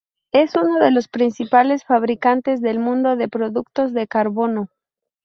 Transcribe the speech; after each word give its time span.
Es 0.31 0.55
uno 0.55 0.79
de 0.79 0.89
los 0.89 1.07
principales 1.07 1.83
fabricantes 1.85 2.59
del 2.59 2.79
mundo 2.79 3.15
de 3.17 3.27
productos 3.29 3.93
de 3.93 4.07
carbono. 4.07 4.67